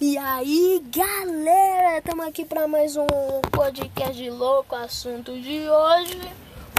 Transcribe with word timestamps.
E 0.00 0.16
aí, 0.16 0.80
galera, 0.94 1.98
estamos 1.98 2.24
aqui 2.24 2.44
para 2.44 2.68
mais 2.68 2.96
um 2.96 3.04
podcast 3.50 4.14
de 4.16 4.30
louco. 4.30 4.76
Assunto 4.76 5.36
de 5.40 5.68
hoje, 5.68 6.20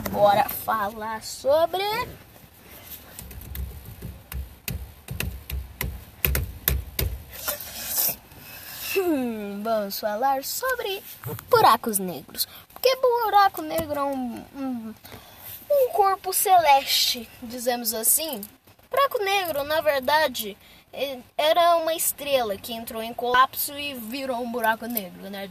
bora 0.10 0.48
falar 0.48 1.22
sobre. 1.22 1.84
Hum, 8.96 9.64
vamos 9.64 10.00
falar 10.00 10.46
sobre 10.46 11.04
buracos 11.50 12.00
negros. 12.00 12.48
Porque 12.72 12.96
buraco 12.96 13.62
negro 13.62 14.00
é 14.00 14.04
um, 14.04 14.46
um, 14.56 14.94
um 15.70 15.90
corpo 15.90 16.32
celeste, 16.32 17.30
dizemos 17.44 17.94
assim. 17.94 18.40
Buraco 18.90 19.22
negro, 19.22 19.66
na 19.66 19.82
verdade, 19.82 20.58
era 21.38 21.78
uma 21.78 21.94
estrela 21.94 22.58
que 22.58 22.74
entrou 22.74 23.02
em 23.02 23.14
colapso 23.14 23.78
e 23.78 23.94
virou 23.94 24.42
um 24.42 24.52
buraco 24.52 24.86
negro, 24.88 25.30
né? 25.30 25.50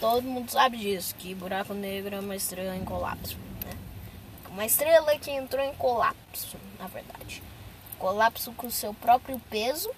Todo 0.00 0.22
mundo 0.22 0.50
sabe 0.50 0.78
disso, 0.78 1.14
que 1.16 1.34
buraco 1.34 1.74
negro 1.74 2.16
é 2.16 2.20
uma 2.20 2.36
estrela 2.36 2.76
em 2.76 2.84
colapso, 2.84 3.36
né? 3.64 3.76
Uma 4.48 4.64
estrela 4.64 5.18
que 5.18 5.30
entrou 5.30 5.62
em 5.62 5.74
colapso, 5.74 6.56
na 6.78 6.86
verdade. 6.86 7.42
Colapso 7.98 8.52
com 8.52 8.70
seu 8.70 8.94
próprio 8.94 9.38
peso, 9.50 9.90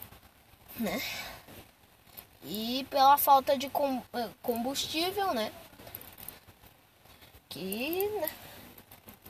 né? 0.79 1.01
E 2.43 2.87
pela 2.91 3.19
falta 3.19 3.57
de 3.57 3.67
eh, 3.67 4.29
combustível, 4.43 5.35
né? 5.35 5.53
Que 7.49 8.09
né? 8.21 8.31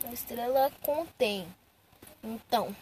a 0.08 0.12
estrela 0.12 0.70
contém. 0.82 1.46
Então, 2.22 2.74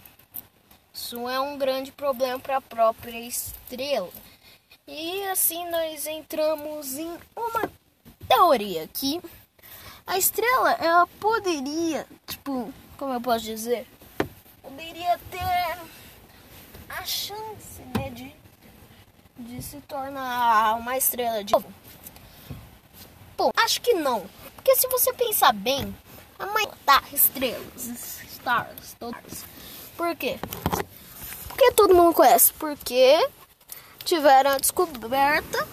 isso 1.09 1.27
é 1.27 1.41
um 1.41 1.57
grande 1.57 1.91
problema 1.91 2.39
para 2.39 2.59
a 2.59 2.61
própria 2.61 3.19
estrela. 3.19 4.11
E 4.87 5.27
assim 5.29 5.67
nós 5.71 6.07
entramos 6.07 6.99
em 6.99 7.17
uma 7.35 7.71
teoria 8.29 8.87
que 8.89 9.19
a 10.07 10.19
estrela 10.19 10.73
ela 10.73 11.07
poderia, 11.19 12.07
tipo, 12.27 12.71
como 12.99 13.15
eu 13.15 13.21
posso 13.23 13.47
dizer, 13.47 13.87
poderia 14.63 15.19
ter 15.31 15.79
a 16.91 17.05
chance, 17.07 17.81
né, 17.97 18.11
de, 18.11 18.35
de 19.39 19.63
se 19.63 19.81
tornar 19.81 20.75
uma 20.75 20.99
estrela 20.99 21.43
de 21.43 21.55
novo. 21.55 21.73
Bom, 23.35 23.51
acho 23.57 23.81
que 23.81 23.95
não. 23.95 24.29
Porque 24.57 24.77
se 24.77 24.87
você 24.89 25.11
pensar 25.15 25.55
bem, 25.55 25.97
a 26.39 26.45
mãe 26.45 26.69
tá 26.85 27.03
estrelas, 27.11 27.87
stars, 28.31 28.95
todas. 29.01 29.45
Por 29.97 30.15
quê? 30.15 30.39
Porque 31.59 31.73
todo 31.73 31.93
mundo 31.93 32.15
conhece. 32.15 32.53
Porque 32.53 33.29
tiveram 34.05 34.53
a 34.53 34.59
descoberta 34.59 35.67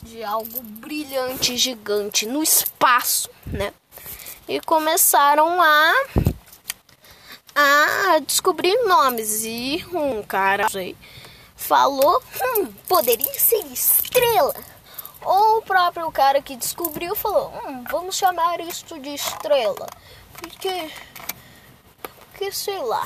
de 0.00 0.22
algo 0.22 0.62
brilhante, 0.62 1.56
gigante 1.56 2.24
no 2.24 2.40
espaço, 2.40 3.28
né? 3.44 3.74
E 4.46 4.60
começaram 4.60 5.60
a 5.60 5.92
a 7.52 8.20
descobrir 8.20 8.76
nomes 8.84 9.42
e 9.42 9.84
um 9.92 10.22
cara 10.22 10.68
aí 10.72 10.96
falou, 11.56 12.22
hum, 12.40 12.66
poderia 12.86 13.34
ser 13.34 13.66
estrela. 13.72 14.54
Ou 15.22 15.58
o 15.58 15.62
próprio 15.62 16.08
cara 16.12 16.40
que 16.40 16.54
descobriu 16.54 17.16
falou, 17.16 17.52
hum, 17.66 17.82
vamos 17.90 18.16
chamar 18.16 18.60
isso 18.60 18.96
de 19.00 19.10
estrela, 19.10 19.88
porque, 20.40 20.92
porque 22.30 22.52
sei 22.52 22.78
lá. 22.78 23.04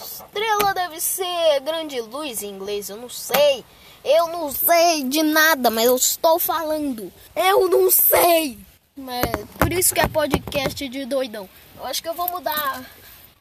Estrela 0.00 0.74
deve 0.74 1.00
ser 1.00 1.60
grande 1.60 2.00
luz 2.00 2.42
em 2.42 2.50
inglês, 2.50 2.88
eu 2.88 2.96
não 2.96 3.08
sei. 3.08 3.64
Eu 4.04 4.28
não 4.28 4.50
sei 4.50 5.02
de 5.04 5.22
nada, 5.22 5.70
mas 5.70 5.86
eu 5.86 5.96
estou 5.96 6.38
falando. 6.38 7.12
Eu 7.34 7.68
não 7.68 7.90
sei. 7.90 8.58
Mas 8.96 9.26
por 9.58 9.72
isso 9.72 9.94
que 9.94 10.00
é 10.00 10.08
podcast 10.08 10.88
de 10.88 11.04
doidão. 11.04 11.48
Eu 11.76 11.86
acho 11.86 12.02
que 12.02 12.08
eu 12.08 12.14
vou 12.14 12.28
mudar 12.30 12.84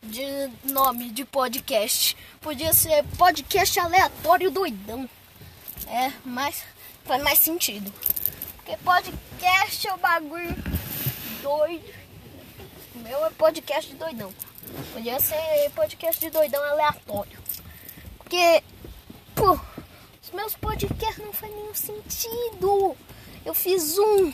de 0.02 0.50
nome 0.64 1.10
de 1.10 1.26
podcast. 1.26 2.18
Podia 2.42 2.74
ser 2.74 3.04
podcast 3.18 3.80
aleatório 3.80 4.52
doidão. 4.52 5.10
É, 5.88 6.12
mas 6.26 6.64
faz 7.06 7.24
mais 7.24 7.40
sentido. 7.40 7.94
Porque 8.58 8.78
podcast 8.78 9.88
é 9.88 9.94
o 9.94 9.98
bagulho 9.98 10.56
doido. 11.42 11.94
O 12.96 13.00
meu 13.00 13.26
é 13.26 13.30
podcast 13.32 13.92
de 13.92 13.98
Podia 14.94 15.20
ser 15.20 15.72
podcast 15.76 16.20
de 16.20 16.30
doidão 16.30 16.64
aleatório. 16.64 17.40
Porque, 18.18 18.64
pô, 19.36 19.60
os 20.24 20.32
meus 20.32 20.56
podcasts 20.56 21.24
não 21.24 21.32
fazem 21.32 21.56
nenhum 21.56 21.74
sentido. 21.74 22.98
Eu 23.46 23.54
fiz 23.54 23.98
um. 23.98 24.34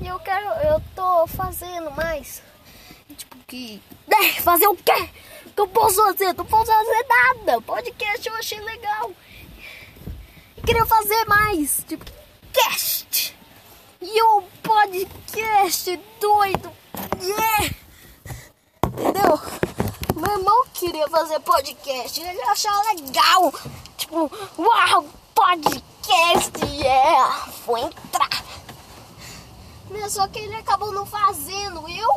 E 0.00 0.06
eu 0.06 0.18
quero. 0.20 0.46
Eu 0.68 0.82
tô 0.94 1.26
fazendo 1.26 1.90
mais. 1.90 2.42
Tipo 3.16 3.36
que. 3.46 3.82
É, 4.08 4.40
fazer 4.40 4.66
o 4.68 4.76
quê? 4.76 5.08
Que 5.54 5.60
eu 5.60 5.68
posso 5.68 5.96
fazer? 5.96 6.32
Não 6.34 6.44
posso 6.44 6.70
fazer 6.70 7.06
nada. 7.08 7.60
Podcast 7.60 8.28
eu 8.28 8.34
achei 8.34 8.60
legal. 8.60 9.12
E 10.56 10.62
queria 10.62 10.86
fazer 10.86 11.24
mais. 11.24 11.84
Tipo, 11.88 12.04
cast. 12.52 13.36
E 14.00 14.22
o 14.22 14.42
podcast 14.62 16.00
doido. 16.20 16.70
Yeah! 17.20 17.87
Meu 20.16 20.38
irmão 20.38 20.64
queria 20.72 21.06
fazer 21.08 21.38
podcast, 21.40 22.18
ele 22.18 22.42
achava 22.44 22.94
legal. 22.94 23.52
Tipo, 23.98 24.32
uau, 24.58 25.04
podcast, 25.34 26.64
yeah, 26.64 27.46
vou 27.66 27.76
entrar. 27.76 28.42
Mas 29.90 30.14
só 30.14 30.26
que 30.28 30.38
ele 30.38 30.54
acabou 30.54 30.92
não 30.92 31.04
fazendo. 31.04 31.86
Eu 31.88 32.08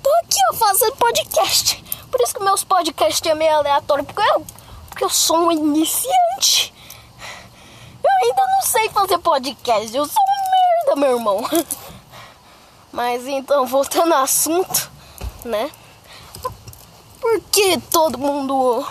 tô 0.00 0.10
aqui, 0.22 0.38
ó, 0.52 0.54
fazendo 0.54 0.94
podcast. 0.94 1.84
Por 2.08 2.20
isso 2.20 2.34
que 2.34 2.42
meus 2.44 2.62
podcasts 2.62 3.28
é 3.28 3.34
meio 3.34 3.56
aleatório, 3.56 4.04
porque 4.04 4.22
eu, 4.22 4.46
porque 4.88 5.02
eu 5.02 5.10
sou 5.10 5.36
um 5.36 5.52
iniciante. 5.52 6.72
Eu 8.02 8.28
ainda 8.28 8.46
não 8.46 8.62
sei 8.62 8.88
fazer 8.90 9.18
podcast, 9.18 9.96
eu 9.96 10.06
sou 10.06 10.22
um 10.22 10.86
merda, 10.86 11.00
meu 11.00 11.16
irmão. 11.16 11.44
Mas 12.92 13.26
então, 13.26 13.66
voltando 13.66 14.12
ao 14.12 14.22
assunto, 14.22 14.88
né? 15.44 15.68
Porque 17.24 17.80
todo 17.90 18.18
mundo 18.18 18.86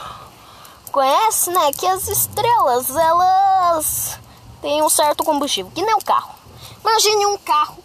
conhece, 0.92 1.52
né, 1.52 1.72
que 1.72 1.86
as 1.86 2.08
estrelas, 2.08 2.90
elas 2.90 4.20
têm 4.60 4.82
um 4.82 4.90
certo 4.90 5.24
combustível, 5.24 5.72
que 5.72 5.84
nem 5.84 5.94
o 5.94 6.04
carro. 6.04 6.34
Imagine 6.82 7.28
um 7.28 7.38
carro 7.38 7.78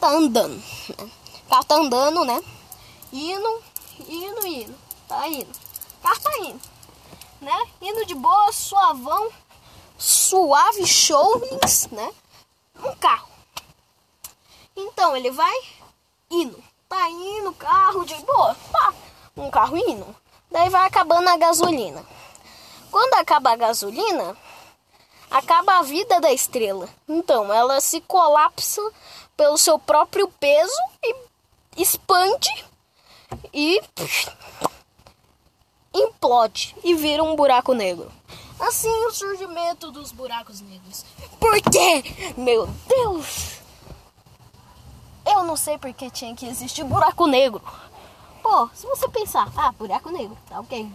tá 0.00 0.08
andando, 0.08 0.56
né? 0.56 1.10
O 1.46 1.48
carro 1.48 1.64
tá 1.64 1.74
andando, 1.76 2.24
né? 2.24 2.42
Indo, 3.12 3.62
indo, 4.08 4.44
indo, 4.44 4.74
tá 5.06 5.28
indo. 5.28 5.52
O 5.52 6.02
carro 6.02 6.20
tá 6.20 6.38
indo, 6.38 6.60
né? 7.40 7.66
Indo 7.80 8.04
de 8.04 8.16
boa, 8.16 8.50
suavão, 8.50 9.30
suave, 9.96 10.84
show, 10.84 11.40
né? 11.92 12.12
Um 12.82 12.96
carro. 12.96 13.28
Então 14.74 15.16
ele 15.16 15.30
vai 15.30 15.56
indo, 16.28 16.60
tá 16.88 17.08
indo, 17.08 17.52
carro 17.52 18.04
de 18.04 18.16
boa, 18.16 18.56
pá 18.72 18.92
um 19.36 19.50
carro 19.50 19.76
indo. 19.76 20.14
Daí 20.50 20.68
vai 20.68 20.86
acabando 20.86 21.28
a 21.28 21.36
gasolina. 21.36 22.04
Quando 22.90 23.14
acaba 23.14 23.52
a 23.52 23.56
gasolina, 23.56 24.36
acaba 25.30 25.78
a 25.78 25.82
vida 25.82 26.20
da 26.20 26.32
estrela. 26.32 26.88
Então, 27.08 27.52
ela 27.52 27.80
se 27.80 28.00
colapsa 28.02 28.82
pelo 29.36 29.56
seu 29.56 29.78
próprio 29.78 30.28
peso 30.28 30.72
e 31.02 31.16
expande 31.76 32.64
e 33.52 33.80
implode 35.94 36.76
e 36.84 36.94
vira 36.94 37.22
um 37.22 37.34
buraco 37.34 37.72
negro. 37.72 38.10
Assim 38.60 38.94
o 39.06 39.10
surgimento 39.10 39.90
dos 39.90 40.12
buracos 40.12 40.60
negros. 40.60 41.04
Por 41.40 41.60
quê? 41.62 42.32
Meu 42.36 42.66
Deus! 42.86 43.60
Eu 45.24 45.44
não 45.44 45.56
sei 45.56 45.78
porque 45.78 46.10
tinha 46.10 46.34
que 46.34 46.46
existir 46.46 46.84
buraco 46.84 47.26
negro. 47.26 47.62
Pô, 48.42 48.68
se 48.74 48.84
você 48.86 49.08
pensar, 49.08 49.48
ah, 49.56 49.70
buraco 49.70 50.10
negro, 50.10 50.36
tá 50.48 50.58
ok. 50.58 50.90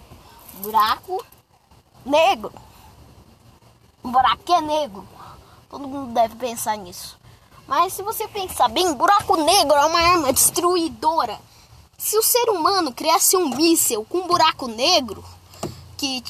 Buraco 0.56 1.26
negro. 2.06 2.52
Um 4.04 4.12
buraco 4.12 4.44
que 4.44 4.52
é 4.52 4.62
negro. 4.62 5.08
Todo 5.70 5.88
mundo 5.88 6.14
deve 6.14 6.36
pensar 6.36 6.76
nisso. 6.76 7.18
Mas 7.66 7.94
se 7.94 8.04
você 8.04 8.28
pensar 8.28 8.68
bem, 8.68 8.94
buraco 8.94 9.38
negro 9.38 9.74
é 9.76 9.86
uma 9.86 10.00
arma 10.00 10.34
destruidora. 10.34 11.40
Se 11.98 12.18
o 12.18 12.24
ser 12.24 12.50
humano 12.50 12.94
criasse 12.94 13.38
um 13.38 13.50
míssil 13.50 14.06
com 14.06 14.20
um 14.20 14.28
buraco 14.28 14.68
negro, 14.68 15.24
que, 15.98 16.22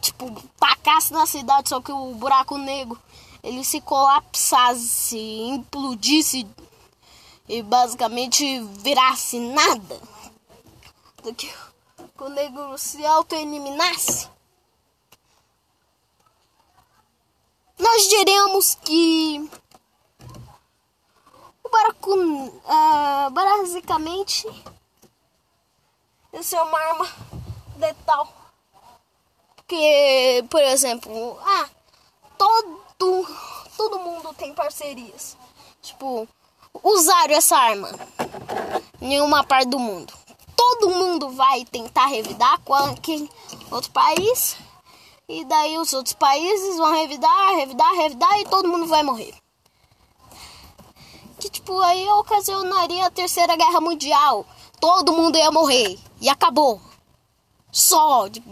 tipo, 0.00 0.30
tacasse 0.58 1.12
na 1.12 1.24
cidade, 1.24 1.68
só 1.68 1.80
que 1.80 1.92
o 1.92 2.14
buraco 2.14 2.58
negro 2.58 3.00
ele 3.42 3.62
se 3.62 3.80
colapsasse, 3.80 5.18
implodisse 5.18 6.46
e 7.48 7.62
basicamente 7.62 8.60
virasse 8.60 9.38
nada 9.38 10.13
que 11.32 11.52
o 12.18 12.28
negro 12.28 12.76
se 12.76 13.04
auto-eliminasse, 13.06 14.28
queremos 18.24 18.76
que 18.76 19.50
o 21.62 21.68
baracu, 21.68 22.14
uh, 22.14 23.30
basicamente, 23.30 24.46
isso 26.32 26.56
é 26.56 26.62
uma 26.62 26.78
arma 26.78 27.06
letal. 27.76 28.32
Porque, 29.56 30.44
por 30.48 30.62
exemplo, 30.62 31.38
ah, 31.40 31.68
todo, 32.38 33.28
todo 33.76 33.98
mundo 33.98 34.32
tem 34.34 34.54
parcerias. 34.54 35.36
Tipo, 35.82 36.28
usaram 36.82 37.34
essa 37.34 37.56
arma 37.56 37.90
em 39.00 39.20
uma 39.20 39.44
parte 39.44 39.68
do 39.68 39.78
mundo. 39.78 40.12
Todo 40.84 40.98
mundo 40.98 41.30
vai 41.30 41.64
tentar 41.64 42.04
revidar 42.08 42.60
com 42.60 42.74
outro 43.70 43.90
país. 43.90 44.54
E 45.26 45.42
daí 45.46 45.78
os 45.78 45.94
outros 45.94 46.12
países 46.12 46.76
vão 46.76 46.92
revidar, 46.92 47.54
revidar, 47.56 47.90
revidar 47.94 48.38
e 48.38 48.44
todo 48.44 48.68
mundo 48.68 48.86
vai 48.86 49.02
morrer. 49.02 49.34
Que 51.40 51.48
tipo, 51.48 51.80
aí 51.80 52.06
ocasionaria 52.10 53.06
a 53.06 53.10
terceira 53.10 53.56
guerra 53.56 53.80
mundial. 53.80 54.44
Todo 54.78 55.14
mundo 55.14 55.38
ia 55.38 55.50
morrer. 55.50 55.98
E 56.20 56.28
acabou. 56.28 56.78
Só. 57.72 58.28
Tipo, 58.28 58.50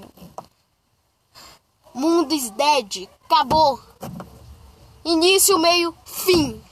mundo 1.93 2.33
is 2.33 2.49
dead. 2.49 3.11
Acabou. 3.27 3.79
Início, 5.05 5.59
meio, 5.59 5.95
fim. 6.07 6.65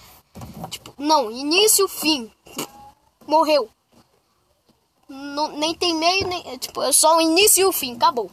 Tipo, 0.71 0.95
não, 0.97 1.31
início, 1.31 1.87
fim. 1.87 2.33
Morreu. 3.27 3.69
Não, 5.11 5.57
nem 5.57 5.75
tem 5.75 5.93
meio, 5.97 6.29
nem. 6.29 6.57
Tipo, 6.59 6.83
é 6.85 6.93
só 6.93 7.17
o 7.17 7.21
início 7.21 7.63
e 7.63 7.65
o 7.65 7.73
fim. 7.73 7.97
Acabou. 7.97 8.31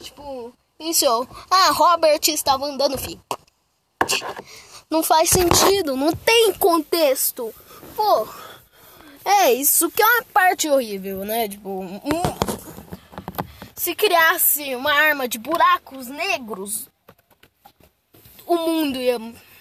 Tipo, 0.00 0.52
isso. 0.80 1.06
Ah, 1.48 1.70
Robert 1.70 2.20
estava 2.28 2.66
andando, 2.66 2.98
fim. 2.98 3.20
Não 4.90 5.04
faz 5.04 5.30
sentido, 5.30 5.96
não 5.96 6.12
tem 6.12 6.52
contexto. 6.54 7.54
Pô, 7.94 8.26
é 9.24 9.52
isso 9.52 9.88
que 9.90 10.02
é 10.02 10.06
uma 10.06 10.24
parte 10.24 10.68
horrível, 10.68 11.24
né? 11.24 11.48
Tipo, 11.48 11.80
um, 11.80 12.00
se 13.74 13.94
criasse 13.94 14.74
uma 14.74 14.92
arma 14.92 15.28
de 15.28 15.38
buracos 15.38 16.08
negros, 16.08 16.88
o 18.44 18.56
mundo 18.56 18.98
ia, 18.98 19.18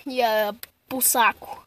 ia 0.08 0.56
pro 0.88 1.00
saco. 1.00 1.64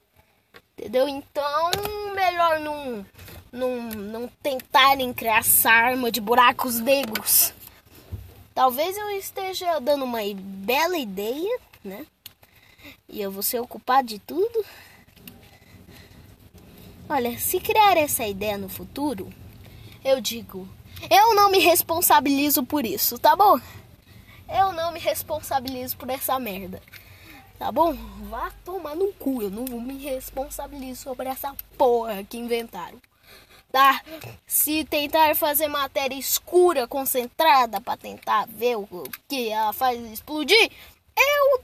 Entendeu? 0.76 1.08
Então, 1.08 1.70
melhor 2.14 2.60
não, 2.60 3.04
não, 3.52 3.82
não 3.90 4.28
tentarem 4.42 5.12
criar 5.12 5.38
essa 5.38 5.70
arma 5.70 6.10
de 6.10 6.20
buracos 6.20 6.80
negros. 6.80 7.52
Talvez 8.54 8.96
eu 8.96 9.10
esteja 9.10 9.78
dando 9.78 10.04
uma 10.04 10.20
bela 10.34 10.98
ideia, 10.98 11.60
né? 11.84 12.06
E 13.08 13.20
eu 13.20 13.30
vou 13.30 13.42
ser 13.42 13.60
ocupado 13.60 14.08
de 14.08 14.18
tudo. 14.18 14.64
Olha, 17.08 17.38
se 17.38 17.58
criar 17.60 17.96
essa 17.96 18.26
ideia 18.26 18.58
no 18.58 18.68
futuro, 18.68 19.32
eu 20.04 20.20
digo, 20.20 20.68
eu 21.10 21.34
não 21.34 21.50
me 21.50 21.58
responsabilizo 21.58 22.64
por 22.64 22.84
isso, 22.84 23.18
tá 23.18 23.34
bom? 23.34 23.58
Eu 24.48 24.72
não 24.72 24.92
me 24.92 24.98
responsabilizo 24.98 25.96
por 25.96 26.10
essa 26.10 26.38
merda. 26.38 26.82
Tá 27.58 27.72
bom? 27.72 27.92
Vá 28.30 28.52
tomar 28.64 28.94
no 28.94 29.12
cu. 29.14 29.42
Eu 29.42 29.50
não 29.50 29.64
me 29.80 29.98
responsabilizar 29.98 31.02
sobre 31.02 31.28
essa 31.28 31.54
porra 31.76 32.22
que 32.22 32.38
inventaram. 32.38 33.00
Tá? 33.70 34.02
Se 34.46 34.84
tentar 34.84 35.36
fazer 35.36 35.68
matéria 35.68 36.14
escura, 36.14 36.88
concentrada, 36.88 37.80
para 37.80 37.98
tentar 37.98 38.46
ver 38.48 38.76
o 38.76 38.88
que 39.28 39.50
ela 39.50 39.72
faz 39.74 40.00
explodir, 40.10 40.70
eu 41.16 41.60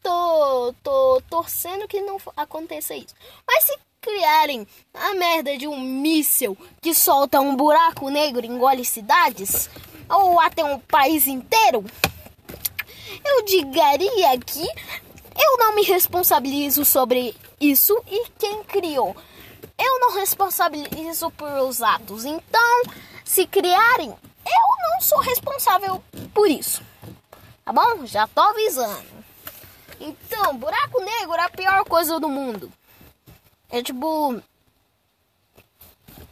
tô, 0.00 0.74
tô 0.84 1.22
torcendo 1.28 1.88
que 1.88 2.00
não 2.00 2.18
aconteça 2.36 2.94
isso. 2.94 3.14
Mas 3.46 3.64
se 3.64 3.76
criarem 4.00 4.64
a 4.94 5.14
merda 5.14 5.58
de 5.58 5.66
um 5.66 5.80
míssil 5.80 6.56
que 6.80 6.94
solta 6.94 7.40
um 7.40 7.56
buraco 7.56 8.08
negro 8.08 8.46
e 8.46 8.48
engole 8.48 8.84
cidades, 8.84 9.68
ou 10.08 10.40
até 10.40 10.64
um 10.64 10.78
país 10.78 11.26
inteiro, 11.26 11.84
eu 13.24 13.44
digaria 13.44 14.38
que 14.38 14.62
eu 14.62 15.58
não 15.58 15.74
me 15.74 15.82
responsabilizo 15.82 16.84
sobre 16.84 17.34
isso 17.60 18.00
e 18.08 18.28
quem 18.38 18.62
criou. 18.62 19.16
Eu 19.78 20.00
não 20.00 20.14
responsabilizo 20.14 21.30
por 21.32 21.50
os 21.60 21.82
atos. 21.82 22.24
Então, 22.24 22.82
se 23.24 23.46
criarem, 23.46 24.08
eu 24.08 24.90
não 24.90 25.00
sou 25.00 25.20
responsável 25.20 26.02
por 26.32 26.48
isso. 26.48 26.82
Tá 27.64 27.72
bom? 27.72 28.06
Já 28.06 28.26
tô 28.26 28.40
avisando. 28.40 29.16
Então, 30.00 30.56
buraco 30.56 31.00
negro 31.00 31.34
é 31.34 31.42
a 31.42 31.50
pior 31.50 31.84
coisa 31.84 32.20
do 32.20 32.28
mundo. 32.28 32.72
É 33.70 33.82
tipo. 33.82 34.40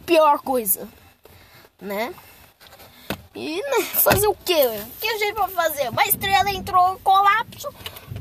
Pior 0.06 0.38
coisa. 0.40 0.88
Né? 1.80 2.14
E 3.34 3.60
né, 3.62 3.84
fazer 3.84 4.28
o 4.28 4.34
quê? 4.44 4.54
O 4.54 5.00
que 5.00 5.08
a 5.08 5.18
gente 5.18 5.34
vai 5.34 5.50
fazer? 5.50 5.88
Uma 5.88 6.06
estrela 6.06 6.50
entrou 6.50 6.94
em 6.94 6.98
colapso, 6.98 7.68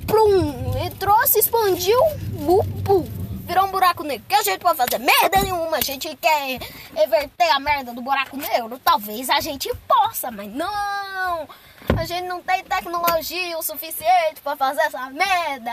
plum, 0.08 0.76
entrou, 0.84 1.28
se 1.28 1.38
expandiu, 1.38 2.00
bu, 2.32 2.64
bu, 2.64 3.08
virou 3.54 3.68
um 3.68 3.72
buraco 3.72 4.04
negro. 4.04 4.26
Que 4.28 4.34
a 4.34 4.42
gente 4.42 4.64
vai 4.64 4.74
fazer? 4.74 4.98
Merda 4.98 5.44
nenhuma. 5.44 5.78
A 5.78 5.82
gente 5.82 6.16
quer 6.16 6.60
reverter 6.96 7.52
a 7.52 7.60
merda 7.60 7.94
do 7.94 8.02
buraco 8.02 8.36
negro? 8.36 8.80
Talvez 8.84 9.30
a 9.30 9.40
gente 9.40 9.72
possa, 9.88 10.32
mas 10.32 10.52
não. 10.52 11.48
A 11.96 12.06
gente 12.06 12.28
não 12.28 12.42
tem 12.42 12.64
tecnologia 12.64 13.56
o 13.58 13.62
suficiente 13.62 14.42
para 14.44 14.58
fazer 14.58 14.82
essa 14.82 15.08
merda. 15.12 15.72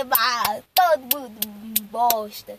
Eba, 0.00 0.62
todo 0.74 1.16
mundo 1.16 1.82
bosta. 1.82 2.58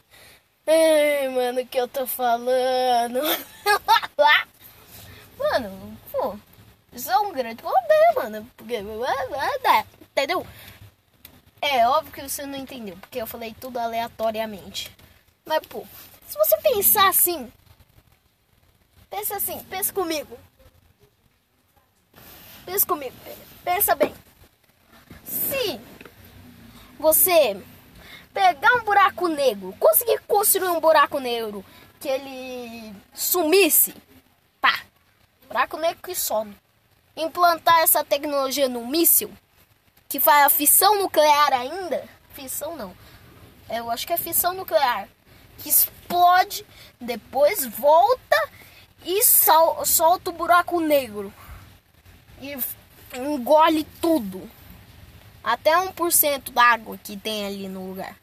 Ai, 0.66 1.28
mano, 1.28 1.60
o 1.60 1.68
que 1.68 1.78
eu 1.78 1.90
tô 1.90 2.08
falando? 2.08 3.20
mano, 5.38 5.98
pô, 6.10 6.38
isso 6.94 7.12
é 7.12 7.20
um 7.20 7.34
grande 7.34 7.62
problema, 7.62 8.30
mano. 8.30 8.50
Porque, 8.56 8.78
entendeu? 10.02 10.48
É 11.66 11.88
óbvio 11.88 12.12
que 12.12 12.22
você 12.22 12.46
não 12.46 12.58
entendeu, 12.58 12.98
porque 12.98 13.22
eu 13.22 13.26
falei 13.26 13.56
tudo 13.58 13.80
aleatoriamente. 13.80 14.92
Mas, 15.46 15.66
pô, 15.66 15.88
se 16.28 16.38
você 16.38 16.58
pensar 16.58 17.08
assim, 17.08 17.50
pensa 19.10 19.38
assim, 19.38 19.64
pensa 19.70 19.94
comigo. 19.94 20.38
Pensa 22.66 22.86
comigo, 22.86 23.16
pensa 23.64 23.96
bem. 23.96 24.14
Se 25.24 25.80
você 27.00 27.56
pegar 28.34 28.74
um 28.76 28.84
buraco 28.84 29.30
negro, 29.30 29.74
conseguir 29.80 30.20
construir 30.28 30.68
um 30.68 30.82
buraco 30.82 31.18
negro 31.18 31.64
que 31.98 32.10
ele 32.10 32.94
sumisse, 33.14 33.96
pá, 34.60 34.82
buraco 35.48 35.78
negro 35.78 36.04
que 36.04 36.14
some. 36.14 36.54
Implantar 37.16 37.80
essa 37.84 38.04
tecnologia 38.04 38.68
no 38.68 38.86
míssil, 38.86 39.32
que 40.14 40.20
faz 40.20 40.46
a 40.46 40.50
fissão 40.50 41.00
nuclear 41.00 41.52
ainda, 41.54 42.08
fissão 42.36 42.78
não, 42.78 42.96
eu 43.68 43.90
acho 43.90 44.06
que 44.06 44.14
é 44.14 44.18
fissão 44.18 44.54
nuclear, 44.54 45.10
que 45.58 45.68
explode, 45.68 46.64
depois 47.02 47.66
volta 47.66 48.50
e 49.04 49.24
sol, 49.24 49.84
solta 49.84 50.30
o 50.30 50.34
buraco 50.34 50.80
negro 50.80 51.34
e 52.40 52.56
engole 53.18 53.84
tudo. 54.00 54.48
Até 55.44 55.72
1% 55.72 56.52
da 56.52 56.64
água 56.64 56.96
que 56.96 57.18
tem 57.18 57.48
ali 57.48 57.68
no 57.68 57.88
lugar. 57.88 58.16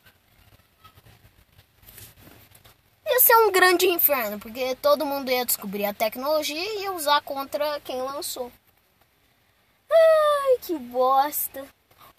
ia 3.05 3.21
ser 3.21 3.35
um 3.35 3.51
grande 3.51 3.87
inferno, 3.87 4.39
porque 4.39 4.77
todo 4.77 5.05
mundo 5.05 5.29
ia 5.29 5.45
descobrir 5.45 5.87
a 5.87 5.93
tecnologia 5.93 6.57
e 6.57 6.83
ia 6.83 6.93
usar 6.93 7.21
contra 7.23 7.81
quem 7.81 8.01
lançou. 8.01 8.53
Ai, 9.91 10.59
que 10.63 10.79
bosta. 10.79 11.67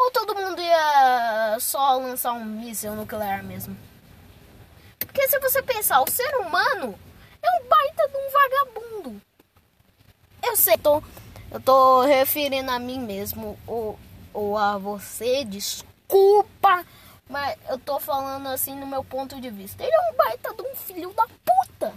Ou 0.01 0.11
todo 0.11 0.35
mundo 0.35 0.61
ia 0.61 1.57
só 1.59 1.97
lançar 1.97 2.33
um 2.33 2.43
míssil 2.43 2.95
nuclear 2.95 3.43
mesmo. 3.43 3.77
Porque 4.97 5.27
se 5.27 5.39
você 5.39 5.61
pensar, 5.61 6.01
o 6.01 6.09
ser 6.09 6.35
humano 6.37 6.97
é 7.41 7.61
um 7.61 7.67
baita 7.67 8.07
de 8.09 8.17
um 8.17 8.31
vagabundo. 8.31 9.21
Eu 10.43 10.55
sei, 10.55 10.77
tô, 10.77 11.03
eu 11.51 11.59
tô 11.59 12.01
referindo 12.01 12.71
a 12.71 12.79
mim 12.79 12.99
mesmo 12.99 13.59
ou, 13.67 13.99
ou 14.33 14.57
a 14.57 14.77
você, 14.77 15.45
desculpa 15.45 16.83
mas 17.31 17.57
eu 17.69 17.79
tô 17.79 17.97
falando 17.97 18.47
assim 18.47 18.75
no 18.75 18.85
meu 18.85 19.05
ponto 19.05 19.39
de 19.39 19.49
vista. 19.49 19.81
Ele 19.81 19.95
é 19.95 20.11
um 20.11 20.15
baita 20.17 20.53
de 20.53 20.61
um 20.63 20.75
filho 20.75 21.13
da 21.13 21.25
puta. 21.25 21.93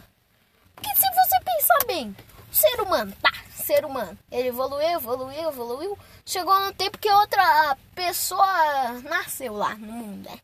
Porque 0.76 0.94
se 0.94 1.11
você 1.12 1.40
pensar 1.44 1.87
bem, 1.88 2.16
o 2.50 2.54
ser 2.54 2.80
humano, 2.80 3.12
tá, 3.20 3.32
ser 3.64 3.85
humano, 3.85 4.18
ele 4.30 4.49
evoluiu, 4.49 4.88
evoluiu, 4.88 5.49
evoluiu. 5.49 5.99
Chegou 6.25 6.54
um 6.54 6.73
tempo 6.73 6.99
que 6.99 7.11
outra 7.11 7.76
pessoa 7.94 8.92
nasceu 9.02 9.54
lá 9.54 9.75
no 9.75 9.87
mundo, 9.87 10.28
né? 10.28 10.38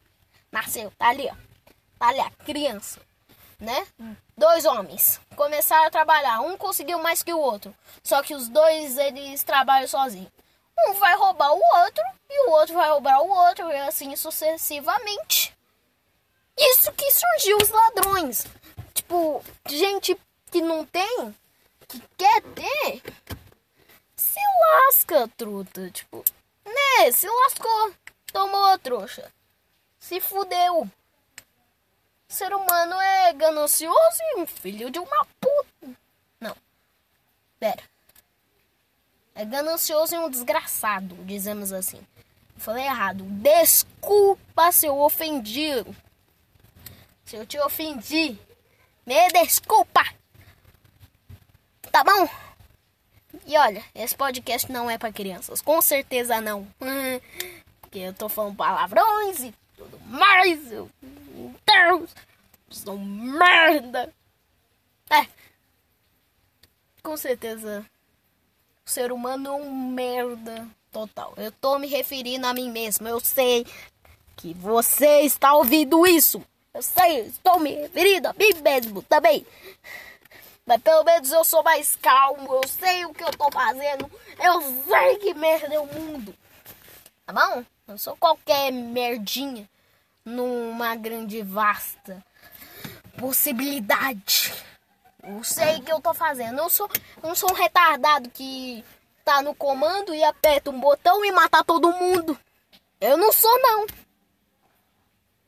Nasceu, 0.50 0.91
tá 0.99 1.09
ali, 1.09 1.29
ó. 1.31 1.35
Tá 1.99 2.09
ali, 2.09 2.21
a 2.21 2.31
criança, 2.45 3.00
né? 3.59 3.87
Dois 4.37 4.65
homens 4.65 5.21
começaram 5.37 5.87
a 5.87 5.91
trabalhar. 5.91 6.41
Um 6.41 6.57
conseguiu 6.57 6.99
mais 6.99 7.23
que 7.23 7.33
o 7.33 7.39
outro. 7.39 7.75
Só 8.03 8.23
que 8.23 8.35
os 8.35 8.49
dois, 8.49 8.97
eles 8.97 9.43
trabalham 9.43 9.87
sozinhos. 9.87 10.33
um 10.89 10.95
vai 10.95 11.15
roubar 11.15 11.53
o 11.53 11.61
outro 11.83 12.03
e 12.29 12.49
o 12.49 12.50
outro 12.53 12.75
vai 12.75 12.89
roubar 12.89 13.21
o 13.21 13.29
outro 13.29 13.71
e 13.71 13.77
assim 13.81 14.17
sucessivamente. 14.17 15.55
Isso 16.57 16.91
que 16.93 17.11
surgiu 17.11 17.59
os 17.59 17.69
ladrões. 17.69 18.47
Tipo, 18.95 19.45
gente 19.69 20.19
que 20.50 20.61
não 20.61 20.85
tem, 20.85 21.35
que 21.91 22.01
quer 22.17 22.43
ter, 22.43 23.03
se 24.15 24.39
lasca, 24.61 25.29
truta. 25.37 25.91
Tipo, 25.91 26.25
né? 26.65 27.11
Se 27.13 27.27
lascou. 27.27 27.95
Tomou, 28.33 28.79
trouxa. 28.79 29.31
Se 29.99 30.21
fudeu. 30.21 30.89
Ser 32.29 32.55
humano 32.55 32.95
é 33.01 33.33
ganancioso 33.33 34.19
e 34.21 34.41
um 34.41 34.47
filho 34.47 34.89
de 34.89 35.01
uma 35.01 35.27
puta. 35.41 35.99
Não. 36.39 36.57
Pera. 37.59 37.83
É 39.35 39.45
ganancioso 39.45 40.15
e 40.15 40.19
um 40.19 40.31
desgraçado, 40.31 41.17
dizemos 41.25 41.73
assim. 41.73 42.01
Falei 42.57 42.85
errado. 42.85 43.25
Desculpa 43.25 44.71
se 44.71 44.87
eu 44.87 45.01
ofendi. 45.01 45.85
Se 47.25 47.37
eu 47.37 47.45
te 47.45 47.59
ofendi, 47.59 48.39
me 49.05 49.29
desculpa. 49.29 50.20
Tá 51.91 52.05
bom? 52.05 52.29
E 53.47 53.57
olha, 53.57 53.85
esse 53.95 54.15
podcast 54.15 54.71
não 54.71 54.91
é 54.91 54.97
para 54.97 55.13
crianças. 55.13 55.61
Com 55.61 55.81
certeza 55.83 56.41
não. 56.41 56.67
Porque 57.81 57.99
eu 57.99 58.15
tô 58.15 58.29
falando 58.29 58.57
palavrões 58.57 59.41
e 59.41 59.55
tudo 59.77 59.99
mais. 60.07 60.71
Eu, 60.71 60.89
Deus, 61.03 62.11
sou 62.71 62.99
merda. 62.99 64.13
É. 65.11 65.27
Com 67.03 67.17
certeza. 67.17 67.85
O 68.87 68.91
ser 68.91 69.11
humano 69.11 69.49
é 69.49 69.53
um 69.53 69.75
merda 69.91 70.69
total. 70.93 71.35
Eu 71.37 71.51
tô 71.53 71.79
me 71.79 71.87
referindo 71.87 72.47
a 72.47 72.55
mim 72.55 72.71
mesmo. 72.71 73.09
Eu 73.09 73.21
sei 73.21 73.67
que 74.37 74.55
você 74.55 75.21
está 75.23 75.55
ouvindo 75.55 76.07
isso. 76.07 76.43
Eu 76.73 76.83
sei, 76.83 77.23
estou 77.23 77.59
me 77.59 77.75
referindo 77.75 78.29
a 78.29 78.33
mim 78.33 78.53
mesmo 78.63 79.03
também. 79.03 79.45
Mas 80.71 80.83
pelo 80.83 81.03
menos 81.03 81.33
eu 81.33 81.43
sou 81.43 81.65
mais 81.65 81.97
calmo. 81.97 82.55
Eu 82.55 82.69
sei 82.69 83.05
o 83.05 83.12
que 83.12 83.25
eu 83.25 83.33
tô 83.33 83.50
fazendo. 83.50 84.09
Eu 84.39 84.61
sei 84.85 85.17
que 85.17 85.35
merda 85.35 85.75
é 85.75 85.81
o 85.81 85.85
mundo. 85.85 86.33
Tá 87.27 87.33
bom? 87.33 87.65
Eu 87.89 87.99
sou 87.99 88.17
qualquer 88.17 88.71
merdinha 88.71 89.69
numa 90.25 90.95
grande 90.95 91.43
vasta 91.43 92.25
possibilidade. 93.19 94.55
Eu 95.25 95.43
sei 95.43 95.79
o 95.79 95.83
que 95.83 95.93
eu 95.93 96.00
tô 96.00 96.15
fazendo. 96.15 96.61
Eu 96.61 96.71
sou, 96.71 96.89
eu 97.21 97.29
não 97.31 97.35
sou 97.35 97.50
um 97.50 97.55
retardado 97.55 98.31
que 98.31 98.85
tá 99.25 99.43
no 99.43 99.57
comando 99.57 100.15
e 100.15 100.23
aperta 100.23 100.71
um 100.71 100.79
botão 100.79 101.25
e 101.25 101.33
mata 101.33 101.65
todo 101.65 101.93
mundo. 101.95 102.39
Eu 103.00 103.17
não 103.17 103.33
sou 103.33 103.61
não. 103.61 103.87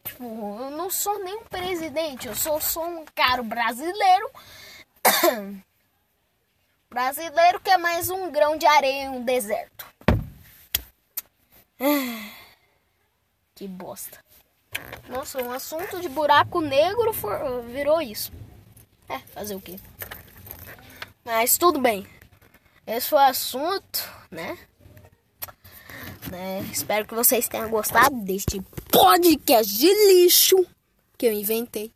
Tipo, 0.02 0.24
eu 0.64 0.70
não 0.72 0.90
sou 0.90 1.22
nem 1.22 1.36
um 1.36 1.44
presidente, 1.44 2.26
eu 2.26 2.34
sou 2.34 2.60
só 2.60 2.84
um 2.84 3.04
cara 3.14 3.40
brasileiro. 3.44 4.28
brasileiro 6.90 7.60
que 7.60 7.70
é 7.70 7.78
mais 7.78 8.10
um 8.10 8.30
grão 8.30 8.56
de 8.56 8.66
areia 8.66 9.04
em 9.04 9.08
um 9.08 9.24
deserto. 9.24 9.86
Que 13.54 13.68
bosta. 13.68 14.18
Nossa, 15.08 15.40
um 15.40 15.52
assunto 15.52 16.00
de 16.00 16.08
buraco 16.08 16.60
negro 16.60 17.12
for, 17.12 17.62
virou 17.62 18.00
isso. 18.00 18.32
É, 19.08 19.18
fazer 19.18 19.54
o 19.54 19.60
quê? 19.60 19.78
Mas 21.24 21.58
tudo 21.58 21.78
bem. 21.78 22.04
Esse 22.84 23.08
foi 23.08 23.18
o 23.18 23.22
assunto, 23.22 24.10
né? 24.30 24.58
né? 26.28 26.60
Espero 26.72 27.06
que 27.06 27.14
vocês 27.14 27.46
tenham 27.46 27.68
gostado 27.68 28.16
deste 28.22 28.60
podcast 28.90 29.72
de 29.78 29.86
lixo 30.08 30.66
que 31.16 31.26
eu 31.26 31.32
inventei. 31.32 31.92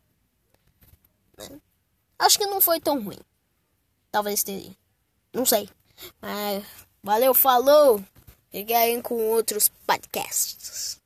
Acho 2.19 2.37
que 2.37 2.45
não 2.45 2.61
foi 2.61 2.79
tão 2.79 3.03
ruim. 3.03 3.19
Talvez 4.11 4.43
tenha. 4.43 4.75
Não 5.33 5.45
sei. 5.45 5.69
Mas 6.21 6.63
valeu, 7.03 7.33
falou. 7.33 8.03
Fiquem 8.49 9.01
com 9.01 9.15
outros 9.15 9.69
podcasts. 9.85 10.95